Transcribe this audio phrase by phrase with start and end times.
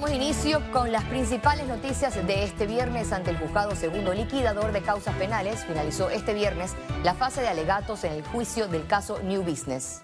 [0.00, 4.80] Damos inicio con las principales noticias de este viernes ante el juzgado segundo liquidador de
[4.80, 5.66] causas penales.
[5.66, 10.00] Finalizó este viernes la fase de alegatos en el juicio del caso New Business.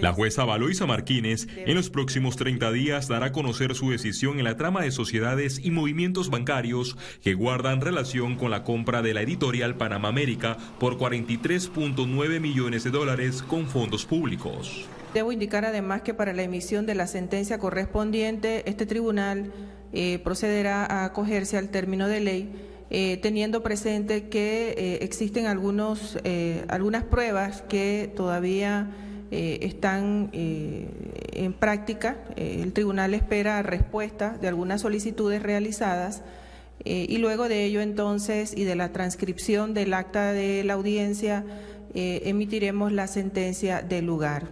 [0.00, 4.44] La jueza Valoisa Martínez en los próximos 30 días dará a conocer su decisión en
[4.44, 9.22] la trama de sociedades y movimientos bancarios que guardan relación con la compra de la
[9.22, 14.86] editorial Panamá América por 43.9 millones de dólares con fondos públicos.
[15.12, 19.52] Debo indicar además que para la emisión de la sentencia correspondiente, este tribunal
[19.92, 22.52] eh, procederá a acogerse al término de ley,
[22.90, 26.18] eh, teniendo presente que eh, existen algunos,
[26.68, 28.88] algunas pruebas que todavía
[29.30, 32.18] están en práctica.
[32.36, 36.22] el tribunal espera respuesta de algunas solicitudes realizadas.
[36.84, 41.44] y luego de ello entonces y de la transcripción del acta de la audiencia
[41.94, 44.48] emitiremos la sentencia del lugar.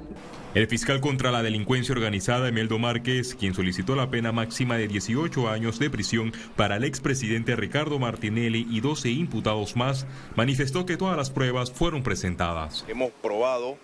[0.54, 5.48] El fiscal contra la delincuencia organizada, Emeldo Márquez, quien solicitó la pena máxima de 18
[5.48, 11.16] años de prisión para el expresidente Ricardo Martinelli y 12 imputados más, manifestó que todas
[11.16, 12.84] las pruebas fueron presentadas.
[12.86, 13.78] Hemos probado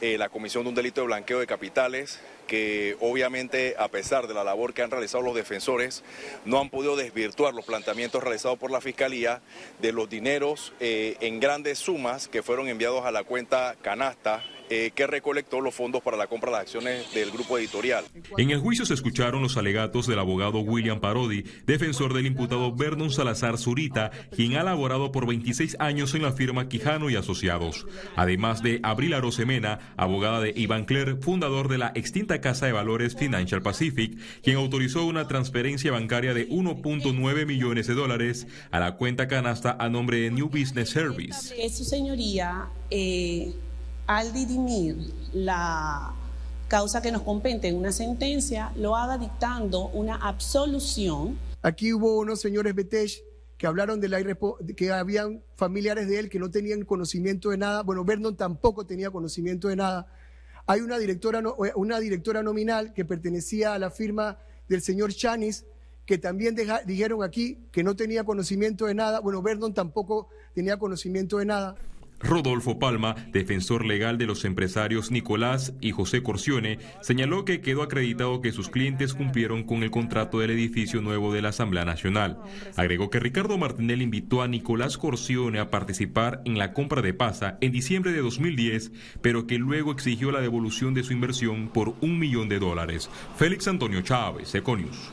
[0.00, 4.34] eh, la comisión de un delito de blanqueo de capitales, que obviamente a pesar de
[4.34, 6.02] la labor que han realizado los defensores,
[6.44, 9.40] no han podido desvirtuar los planteamientos realizados por la Fiscalía
[9.80, 14.92] de los dineros eh, en grandes sumas que fueron enviados a la cuenta canasta eh,
[14.94, 18.04] que recolectó los fondos para la compra de las acciones del grupo editorial.
[18.38, 23.10] En el juicio se escucharon los alegatos del abogado William Parodi, defensor del imputado Vernon
[23.10, 28.62] Salazar Zurita, quien ha laborado por 26 años en la firma Quijano y Asociados, además
[28.62, 33.62] de Abril Arosemena, abogada de Iván Cler, fundador de la extinta Casa de Valores Financial
[33.62, 39.76] Pacific, quien autorizó una transferencia bancaria de 1.9 millones de dólares a la cuenta canasta
[39.78, 41.54] a nombre de New Business Service.
[41.70, 43.52] su señoría eh,
[44.06, 44.96] al dirimir
[45.32, 46.14] la
[46.68, 51.38] causa que nos compete en una sentencia, lo haga dictando una absolución.
[51.62, 53.22] Aquí hubo unos señores Betech
[53.58, 54.22] que hablaron de la
[54.76, 57.82] que habían familiares de él que no tenían conocimiento de nada.
[57.82, 60.06] Bueno, Vernon tampoco tenía conocimiento de nada.
[60.66, 61.42] Hay una directora,
[61.74, 64.38] una directora nominal que pertenecía a la firma
[64.68, 65.66] del señor Chanis,
[66.06, 69.20] que también dijeron aquí que no tenía conocimiento de nada.
[69.20, 71.76] Bueno, Vernon tampoco tenía conocimiento de nada.
[72.20, 78.40] Rodolfo Palma, defensor legal de los empresarios Nicolás y José Corcione, señaló que quedó acreditado
[78.40, 82.38] que sus clientes cumplieron con el contrato del edificio nuevo de la Asamblea Nacional.
[82.76, 87.58] Agregó que Ricardo Martinelli invitó a Nicolás Corcione a participar en la compra de Pasa
[87.60, 88.92] en diciembre de 2010,
[89.22, 93.10] pero que luego exigió la devolución de su inversión por un millón de dólares.
[93.36, 95.10] Félix Antonio Chávez, Econius.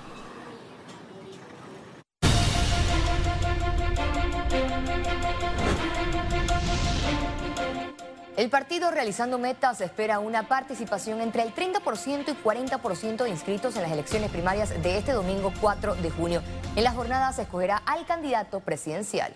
[8.37, 13.81] El partido realizando metas espera una participación entre el 30% y 40% de inscritos en
[13.81, 16.43] las elecciones primarias de este domingo 4 de junio.
[16.75, 19.35] En la jornada se escogerá al candidato presidencial.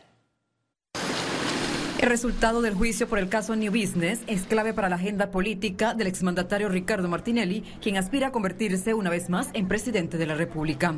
[1.99, 5.95] El resultado del juicio por el caso New Business es clave para la agenda política
[5.95, 10.35] del exmandatario Ricardo Martinelli, quien aspira a convertirse una vez más en presidente de la
[10.35, 10.95] República.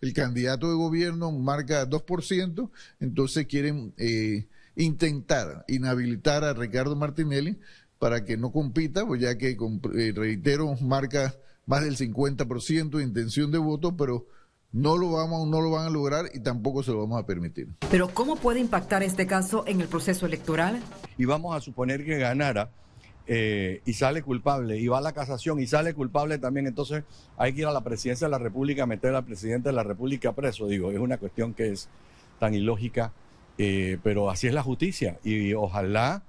[0.00, 7.58] El candidato de gobierno marca 2%, entonces quieren eh, intentar inhabilitar a Ricardo Martinelli
[7.98, 11.34] para que no compita, pues ya que, eh, reitero, marca
[11.66, 14.26] más del 50% de intención de voto, pero
[14.72, 17.68] no lo vamos, no lo van a lograr y tampoco se lo vamos a permitir.
[17.90, 20.80] Pero ¿cómo puede impactar este caso en el proceso electoral?
[21.18, 22.70] Y vamos a suponer que ganara
[23.26, 27.04] eh, y sale culpable y va a la casación y sale culpable también, entonces
[27.36, 29.84] hay que ir a la presidencia de la República a meter al presidente de la
[29.84, 30.66] República preso.
[30.66, 31.88] Digo, es una cuestión que es
[32.40, 33.12] tan ilógica
[33.58, 36.22] eh, pero así es la justicia y ojalá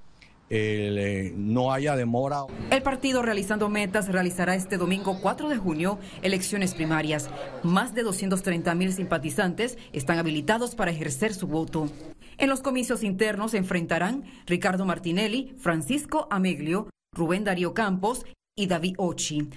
[0.56, 2.46] eh, no haya demora.
[2.70, 7.30] El partido realizando metas realizará este domingo 4 de junio elecciones primarias.
[7.64, 11.90] Más de 230 mil simpatizantes están habilitados para ejercer su voto.
[12.38, 18.26] En los comicios internos se enfrentarán Ricardo Martinelli, Francisco Ameglio, Rubén Darío Campos
[18.56, 19.50] y David Ochi.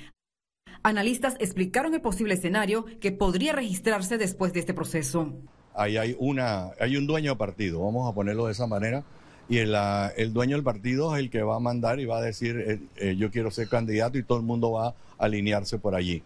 [0.83, 5.35] Analistas explicaron el posible escenario que podría registrarse después de este proceso
[5.77, 9.05] ahí hay, una, hay un dueño de partido, vamos a ponerlo de esa manera,
[9.49, 9.77] y el,
[10.17, 12.81] el dueño del partido es el que va a mandar y va a decir, eh,
[12.97, 16.23] eh, yo quiero ser candidato y todo el mundo va a alinearse por allí.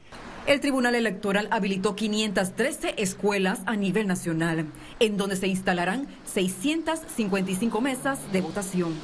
[0.47, 4.67] El Tribunal Electoral habilitó 513 escuelas a nivel nacional,
[4.99, 8.95] en donde se instalarán 655 mesas de votación.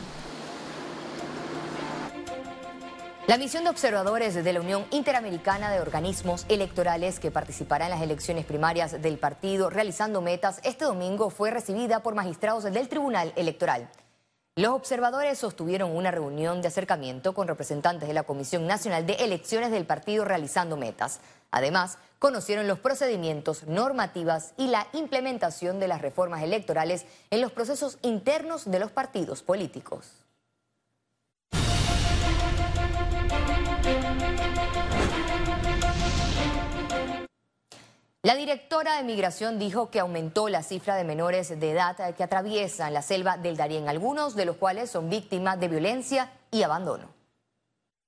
[3.26, 8.00] La misión de observadores de la Unión Interamericana de Organismos Electorales que participará en las
[8.00, 13.90] elecciones primarias del partido realizando metas este domingo fue recibida por magistrados del Tribunal Electoral.
[14.54, 19.72] Los observadores sostuvieron una reunión de acercamiento con representantes de la Comisión Nacional de Elecciones
[19.72, 21.18] del partido realizando metas.
[21.50, 27.98] Además, conocieron los procedimientos, normativas y la implementación de las reformas electorales en los procesos
[28.02, 30.25] internos de los partidos políticos.
[38.26, 42.92] La directora de Migración dijo que aumentó la cifra de menores de edad que atraviesan
[42.92, 47.08] la selva del Darién, algunos de los cuales son víctimas de violencia y abandono.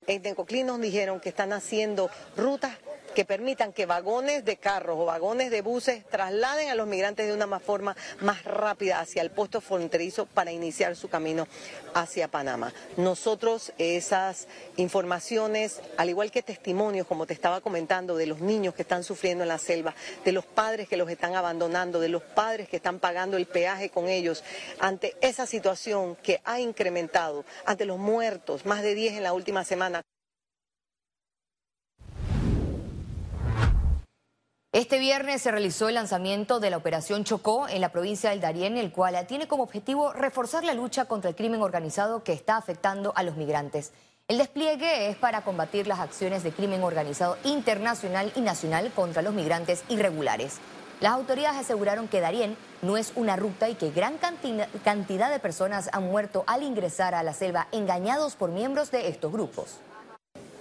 [0.09, 2.73] En Tencoclí nos dijeron que están haciendo rutas
[3.15, 7.35] que permitan que vagones de carros o vagones de buses trasladen a los migrantes de
[7.35, 11.47] una forma más rápida hacia el puesto fronterizo para iniciar su camino
[11.95, 12.73] hacia Panamá.
[12.97, 18.83] Nosotros esas informaciones, al igual que testimonios, como te estaba comentando, de los niños que
[18.83, 19.95] están sufriendo en la selva,
[20.25, 23.91] de los padres que los están abandonando, de los padres que están pagando el peaje
[23.91, 24.45] con ellos,
[24.79, 29.65] ante esa situación que ha incrementado, ante los muertos, más de 10 en la última
[29.65, 30.03] semana.
[34.79, 38.77] Este viernes se realizó el lanzamiento de la Operación Chocó en la provincia del Darién,
[38.77, 43.13] el cual tiene como objetivo reforzar la lucha contra el crimen organizado que está afectando
[43.17, 43.91] a los migrantes.
[44.29, 49.35] El despliegue es para combatir las acciones de crimen organizado internacional y nacional contra los
[49.35, 50.59] migrantes irregulares.
[51.01, 54.17] Las autoridades aseguraron que Darién no es una ruta y que gran
[54.85, 59.33] cantidad de personas han muerto al ingresar a la selva engañados por miembros de estos
[59.33, 59.81] grupos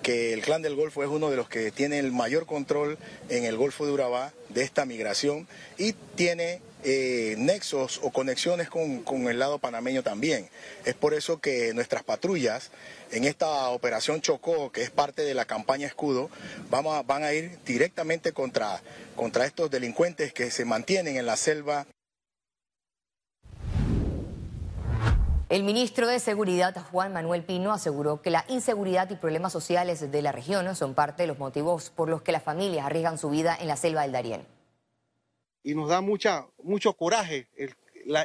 [0.07, 3.43] que el Clan del Golfo es uno de los que tiene el mayor control en
[3.43, 9.27] el Golfo de Urabá de esta migración y tiene eh, nexos o conexiones con, con,
[9.27, 10.47] el lado panameño también.
[10.85, 12.71] Es por eso que nuestras patrullas
[13.11, 16.29] en esta operación Chocó, que es parte de la campaña Escudo,
[16.69, 18.81] vamos van a ir directamente contra,
[19.17, 21.85] contra estos delincuentes que se mantienen en la selva
[25.49, 30.21] El ministro de Seguridad, Juan Manuel Pino, aseguró que la inseguridad y problemas sociales de
[30.21, 33.57] la región son parte de los motivos por los que las familias arriesgan su vida
[33.57, 34.41] en la selva del Darién.
[35.63, 37.47] Y nos da mucha, mucho coraje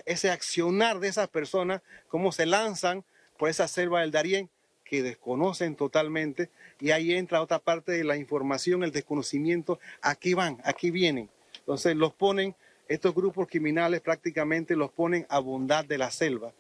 [0.05, 3.05] ese accionar de esas personas, cómo se lanzan
[3.39, 4.51] por esa selva del Darién
[4.83, 6.51] que desconocen totalmente.
[6.81, 9.79] Y ahí entra otra parte de la información, el desconocimiento.
[10.01, 11.31] Aquí van, aquí vienen.
[11.61, 12.57] Entonces los ponen,
[12.89, 16.53] estos grupos criminales prácticamente los ponen a bondad de la selva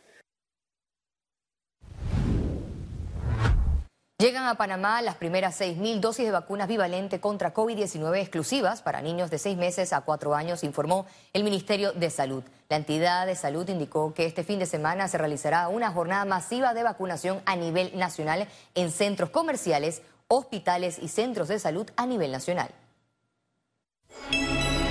[4.22, 9.32] Llegan a Panamá las primeras 6.000 dosis de vacunas bivalente contra COVID-19 exclusivas para niños
[9.32, 12.44] de 6 meses a 4 años, informó el Ministerio de Salud.
[12.68, 16.72] La entidad de salud indicó que este fin de semana se realizará una jornada masiva
[16.72, 18.46] de vacunación a nivel nacional
[18.76, 22.70] en centros comerciales, hospitales y centros de salud a nivel nacional.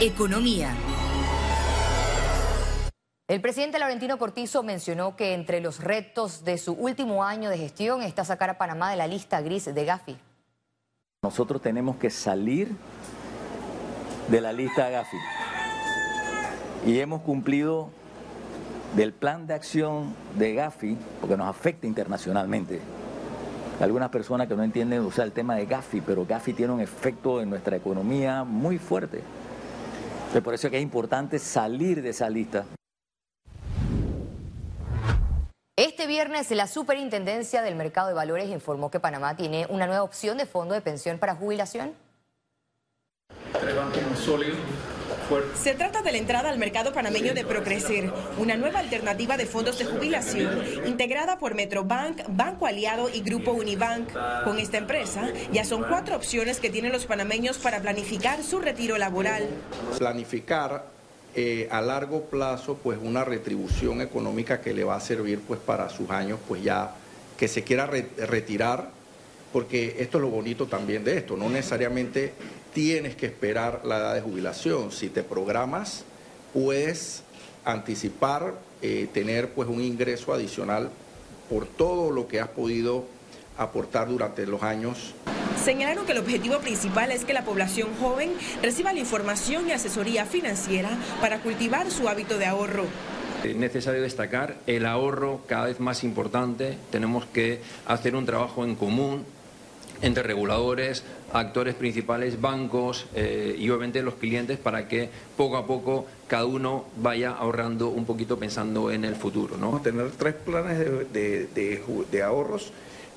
[0.02, 0.76] Economía.
[3.32, 8.02] El presidente Laurentino Cortizo mencionó que entre los retos de su último año de gestión
[8.02, 10.18] está sacar a Panamá de la lista gris de Gafi.
[11.24, 12.76] Nosotros tenemos que salir
[14.28, 15.16] de la lista Gafi
[16.86, 17.90] y hemos cumplido
[18.98, 22.82] del plan de acción de Gafi, porque nos afecta internacionalmente.
[23.80, 27.42] Algunas personas que no entienden usar el tema de Gafi, pero Gafi tiene un efecto
[27.42, 29.22] en nuestra economía muy fuerte.
[30.44, 32.66] por eso es que es importante salir de esa lista.
[36.02, 40.36] Este viernes la Superintendencia del Mercado de Valores informó que Panamá tiene una nueva opción
[40.36, 41.94] de fondo de pensión para jubilación.
[45.54, 49.78] Se trata de la entrada al mercado panameño de Procrecer, una nueva alternativa de fondos
[49.78, 54.10] de jubilación integrada por Metrobank, Banco Aliado y Grupo Unibank.
[54.44, 58.98] Con esta empresa ya son cuatro opciones que tienen los panameños para planificar su retiro
[58.98, 59.48] laboral.
[60.00, 60.84] Planificar
[61.36, 65.90] eh, a largo plazo pues una retribución económica que le va a servir pues para
[65.90, 66.96] sus años pues ya
[67.38, 68.90] que se quiera retirar
[69.54, 72.34] porque esto es lo bonito también de esto no necesariamente
[72.74, 74.92] tienes que esperar la edad de jubilación.
[74.92, 76.04] Si te programas
[76.54, 77.24] puedes
[77.66, 80.90] anticipar eh, tener pues un ingreso adicional
[81.50, 83.06] por todo lo que has podido
[83.58, 85.14] aportar durante los años
[85.64, 88.32] Señalaron que el objetivo principal es que la población joven
[88.64, 90.90] reciba la información y asesoría financiera
[91.22, 92.86] para cultivar su hábito de ahorro.
[93.44, 96.78] Es necesario destacar el ahorro cada vez más importante.
[96.90, 99.24] Tenemos que hacer un trabajo en común
[100.02, 106.08] entre reguladores, actores principales, bancos eh, y obviamente los clientes para que poco a poco
[106.28, 109.58] cada uno vaya ahorrando un poquito pensando en el futuro.
[109.58, 109.80] ¿no?
[109.80, 111.48] Tener tres planes de,
[112.12, 112.72] de ahorros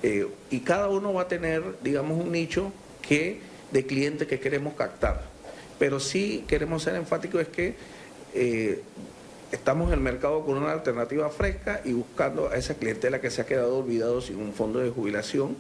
[0.07, 2.71] eh, y cada uno va a tener, digamos, un nicho
[3.01, 3.41] que,
[3.73, 5.23] de clientes que queremos captar.
[5.79, 7.75] Pero sí queremos ser enfáticos es que
[8.35, 8.83] eh,
[9.51, 13.41] estamos en el mercado con una alternativa fresca y buscando a esa clientela que se
[13.41, 15.57] ha quedado olvidado sin un fondo de jubilación.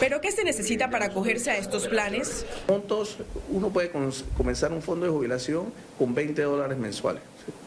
[0.00, 2.46] ¿Pero qué se necesita para acogerse a estos planes?
[2.68, 3.18] Montos,
[3.50, 7.20] uno puede comenzar un fondo de jubilación con 20 dólares mensuales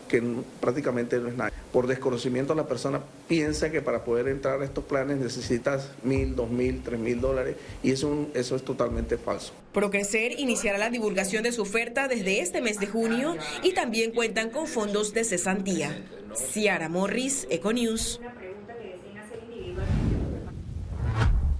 [0.08, 0.22] que
[0.60, 1.52] prácticamente no es nada.
[1.72, 6.50] Por desconocimiento la persona piensa que para poder entrar a estos planes necesitas mil, dos
[6.50, 9.54] mil, tres mil dólares y eso, es totalmente falso.
[9.74, 14.50] Procrecer iniciará la divulgación de su oferta desde este mes de junio y también cuentan
[14.50, 16.06] con fondos de cesantía.
[16.36, 18.20] Ciara Morris, Econews.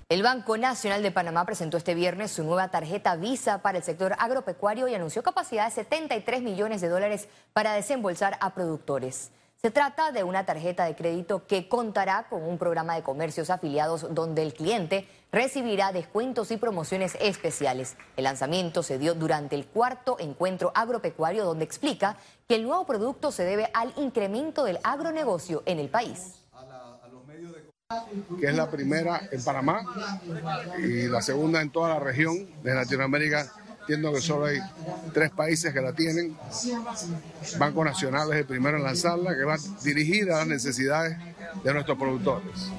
[0.08, 4.14] El Banco Nacional de Panamá presentó este viernes su nueva tarjeta Visa para el sector
[4.20, 9.32] agropecuario y anunció capacidad de 73 millones de dólares para desembolsar a productores.
[9.60, 14.14] Se trata de una tarjeta de crédito que contará con un programa de comercios afiliados
[14.14, 17.98] donde el cliente recibirá descuentos y promociones especiales.
[18.16, 22.16] El lanzamiento se dio durante el cuarto encuentro agropecuario donde explica
[22.48, 26.45] que el nuevo producto se debe al incremento del agronegocio en el país
[28.40, 29.82] que es la primera en Panamá
[30.80, 33.52] y la segunda en toda la región de Latinoamérica.
[33.82, 34.58] Entiendo que solo hay
[35.14, 36.36] tres países que la tienen.
[37.60, 41.18] Banco Nacional es el primero en lanzarla, que va dirigida a las necesidades
[41.64, 42.72] de nuestros productores.